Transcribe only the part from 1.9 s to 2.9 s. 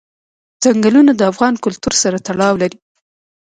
سره تړاو لري.